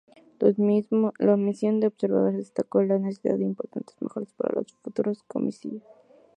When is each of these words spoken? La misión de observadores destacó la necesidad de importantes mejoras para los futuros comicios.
La 1.19 1.37
misión 1.37 1.79
de 1.79 1.85
observadores 1.85 2.33
destacó 2.39 2.81
la 2.81 2.97
necesidad 2.97 3.37
de 3.37 3.43
importantes 3.45 3.95
mejoras 4.01 4.33
para 4.33 4.55
los 4.55 4.73
futuros 4.81 5.21
comicios. 5.27 5.83